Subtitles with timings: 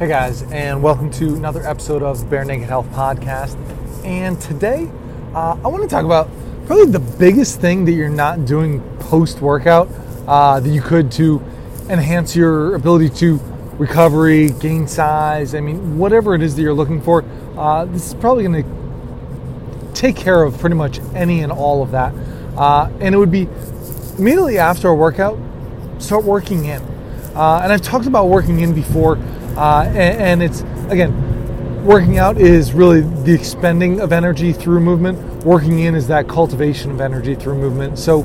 [0.00, 3.54] Hey guys, and welcome to another episode of Bare Naked Health Podcast.
[4.02, 4.90] And today,
[5.34, 6.30] uh, I want to talk about
[6.64, 9.90] probably the biggest thing that you're not doing post workout
[10.26, 11.42] uh, that you could to
[11.90, 13.38] enhance your ability to
[13.74, 15.54] recovery, gain size.
[15.54, 17.22] I mean, whatever it is that you're looking for,
[17.58, 21.90] uh, this is probably going to take care of pretty much any and all of
[21.90, 22.14] that.
[22.56, 23.46] Uh, and it would be
[24.16, 25.38] immediately after a workout,
[25.98, 26.80] start working in.
[27.34, 29.18] Uh, and I've talked about working in before,
[29.56, 35.44] uh, and, and, it's again, working out is really the expending of energy through movement.
[35.44, 37.98] Working in is that cultivation of energy through movement.
[37.98, 38.22] So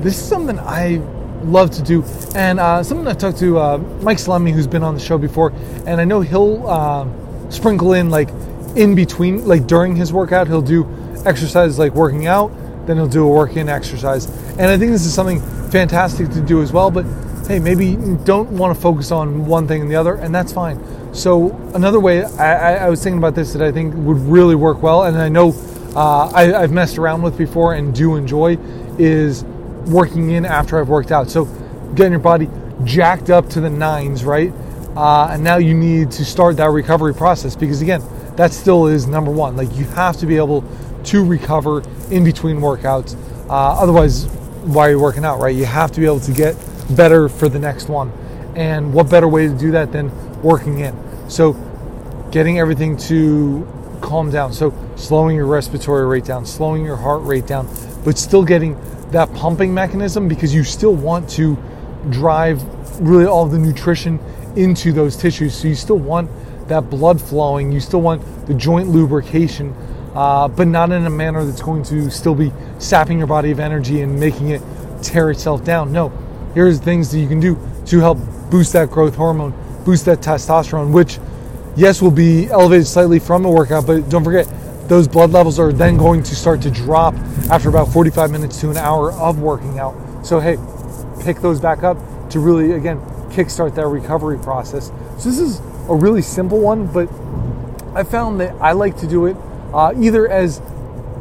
[0.00, 0.96] this is something I
[1.44, 4.94] love to do, and uh, something I talked to uh, Mike Salemi, who's been on
[4.94, 5.52] the show before,
[5.86, 7.06] and I know he'll uh,
[7.50, 8.28] sprinkle in like
[8.76, 10.86] in between, like during his workout, he'll do
[11.24, 12.52] exercises like working out,
[12.86, 14.26] then he'll do a work in exercise,
[14.58, 16.90] and I think this is something fantastic to do as well.
[16.90, 17.06] But
[17.50, 20.52] hey, maybe you don't want to focus on one thing and the other, and that's
[20.52, 20.78] fine.
[21.12, 24.84] So another way I, I was thinking about this that I think would really work
[24.84, 25.52] well, and I know
[25.96, 28.56] uh, I, I've messed around with before and do enjoy,
[29.00, 29.42] is
[29.86, 31.28] working in after I've worked out.
[31.28, 31.46] So
[31.96, 32.48] getting your body
[32.84, 34.52] jacked up to the nines, right?
[34.94, 38.00] Uh, and now you need to start that recovery process because again,
[38.36, 39.56] that still is number one.
[39.56, 40.62] Like you have to be able
[41.02, 43.16] to recover in between workouts.
[43.48, 44.26] Uh, otherwise,
[44.62, 45.56] why are you working out, right?
[45.56, 46.54] You have to be able to get
[46.90, 48.12] better for the next one.
[48.54, 50.10] And what better way to do that than
[50.42, 50.96] working in?
[51.30, 51.52] So,
[52.30, 53.66] getting everything to
[54.00, 54.52] calm down.
[54.52, 57.68] So, slowing your respiratory rate down, slowing your heart rate down,
[58.04, 58.78] but still getting
[59.12, 61.56] that pumping mechanism because you still want to
[62.10, 62.62] drive
[63.00, 64.18] really all the nutrition
[64.56, 65.54] into those tissues.
[65.54, 66.30] So, you still want
[66.68, 69.74] that blood flowing, you still want the joint lubrication,
[70.14, 73.60] uh, but not in a manner that's going to still be sapping your body of
[73.60, 74.62] energy and making it
[75.02, 75.92] tear itself down.
[75.92, 76.12] No,
[76.54, 78.18] here's things that you can do to help
[78.50, 81.18] boost that growth hormone, boost that testosterone, which,
[81.76, 84.48] yes, will be elevated slightly from a workout, but don't forget,
[84.88, 87.14] those blood levels are then going to start to drop
[87.50, 89.94] after about 45 minutes to an hour of working out.
[90.26, 90.56] So, hey,
[91.22, 91.96] pick those back up
[92.30, 93.00] to really, again,
[93.30, 94.88] kickstart that recovery process.
[95.18, 97.08] So, this is a really simple one, but
[97.94, 99.36] I found that I like to do it
[99.72, 100.60] uh, either as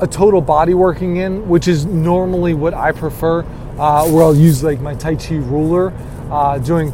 [0.01, 3.43] a total body working in, which is normally what I prefer,
[3.79, 5.93] where I'll use like my Tai Chi ruler,
[6.29, 6.91] uh, doing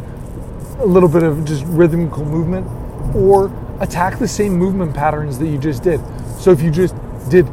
[0.79, 2.67] a little bit of just rhythmical movement,
[3.15, 5.99] or attack the same movement patterns that you just did.
[6.39, 6.95] So if you just
[7.29, 7.47] did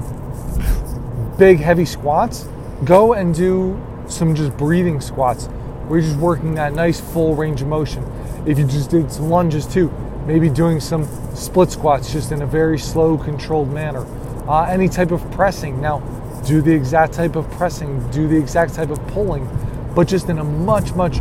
[1.39, 2.47] big heavy squats,
[2.85, 5.47] go and do some just breathing squats
[5.87, 8.05] where you're just working that nice full range of motion.
[8.47, 9.91] If you just did some lunges too,
[10.27, 14.07] maybe doing some split squats just in a very slow, controlled manner.
[14.49, 15.81] Uh, any type of pressing.
[15.81, 16.01] Now,
[16.45, 19.49] do the exact type of pressing, do the exact type of pulling,
[19.95, 21.21] but just in a much, much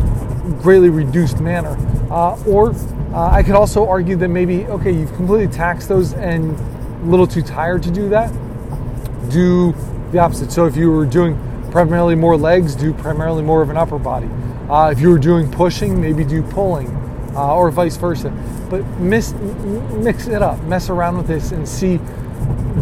[0.62, 1.78] greatly reduced manner.
[2.10, 2.72] Uh, or
[3.14, 6.58] uh, I could also argue that maybe, okay, you've completely taxed those and
[7.02, 8.32] a little too tired to do that.
[9.30, 9.74] Do
[10.12, 10.52] the opposite.
[10.52, 11.40] So if you were doing
[11.72, 14.30] primarily more legs, do primarily more of an upper body.
[14.70, 16.88] Uh, if you were doing pushing, maybe do pulling,
[17.36, 18.30] uh, or vice versa.
[18.70, 22.00] But mix, mix it up, mess around with this, and see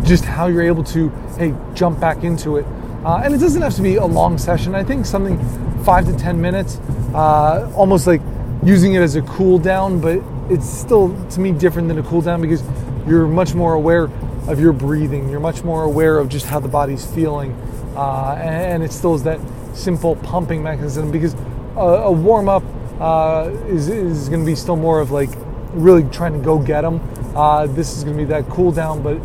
[0.10, 2.66] just how you're able to hey jump back into it.
[3.06, 4.76] Uh, and it doesn't have to be a long session.
[4.76, 5.38] I think something
[5.86, 6.78] five to ten minutes,
[7.14, 8.22] uh, almost like
[8.64, 12.22] using it as a cool down, but it's still to me different than a cool
[12.22, 12.64] down because
[13.08, 14.10] you're much more aware
[14.48, 15.30] of your breathing.
[15.30, 17.54] You're much more aware of just how the body's feeling,
[17.96, 19.40] uh, and it still is that
[19.76, 21.36] simple pumping mechanism because
[21.76, 22.64] a, a warm up
[23.00, 25.30] uh, is, is going to be still more of like
[25.74, 27.00] really trying to go get them.
[27.36, 29.22] Uh, this is going to be that cool down, but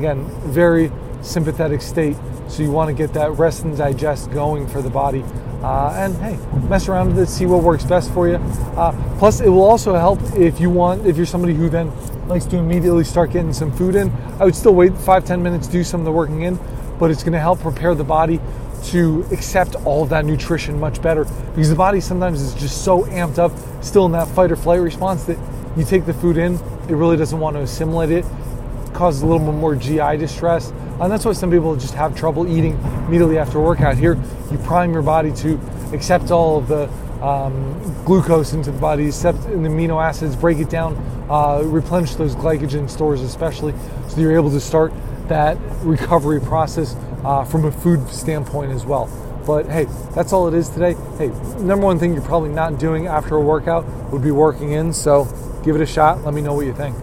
[0.00, 0.90] again, very
[1.20, 2.16] sympathetic state.
[2.48, 5.22] So you want to get that rest and digest going for the body.
[5.62, 6.38] Uh, and hey,
[6.68, 8.36] mess around with it, see what works best for you.
[8.76, 11.92] Uh, plus, it will also help if you want, if you're somebody who then
[12.28, 14.10] likes to immediately start getting some food in.
[14.38, 16.58] I would still wait five, ten minutes, do some of the working in,
[16.98, 18.40] but it's going to help prepare the body
[18.84, 23.02] to accept all of that nutrition much better because the body sometimes is just so
[23.04, 23.52] amped up,
[23.84, 25.38] still in that fight or flight response that
[25.76, 26.54] you take the food in,
[26.88, 28.24] it really doesn't want to assimilate it,
[28.94, 30.70] causes a little bit more GI distress.
[31.00, 33.96] And that's why some people just have trouble eating immediately after a workout.
[33.96, 34.18] Here,
[34.50, 35.58] you prime your body to
[35.92, 36.88] accept all of the
[37.24, 40.96] um, glucose into the body, accept the amino acids, break it down,
[41.30, 43.74] uh, replenish those glycogen stores, especially,
[44.08, 44.92] so you're able to start
[45.28, 49.08] that recovery process uh, from a food standpoint as well.
[49.46, 50.94] But hey, that's all it is today.
[51.18, 51.28] Hey,
[51.58, 54.92] number one thing you're probably not doing after a workout would be working in.
[54.92, 55.24] So
[55.64, 56.24] give it a shot.
[56.24, 56.96] Let me know what you think.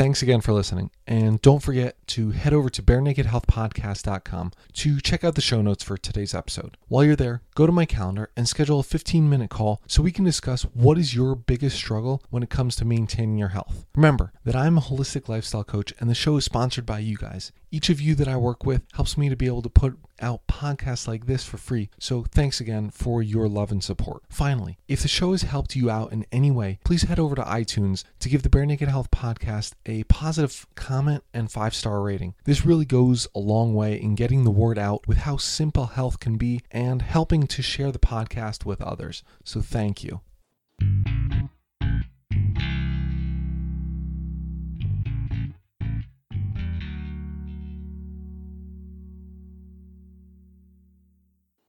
[0.00, 0.90] Thanks again for listening.
[1.06, 5.98] And don't forget to head over to barenakedhealthpodcast.com to check out the show notes for
[5.98, 6.78] today's episode.
[6.88, 10.10] While you're there, go to my calendar and schedule a 15 minute call so we
[10.10, 13.84] can discuss what is your biggest struggle when it comes to maintaining your health.
[13.94, 17.52] Remember that I'm a holistic lifestyle coach and the show is sponsored by you guys.
[17.72, 20.46] Each of you that I work with helps me to be able to put out
[20.48, 21.88] podcasts like this for free.
[21.98, 24.22] So thanks again for your love and support.
[24.28, 27.42] Finally, if the show has helped you out in any way, please head over to
[27.42, 32.34] iTunes to give the Bare Naked Health podcast a positive comment and five star rating.
[32.44, 36.18] This really goes a long way in getting the word out with how simple health
[36.18, 39.22] can be and helping to share the podcast with others.
[39.44, 40.20] So thank you.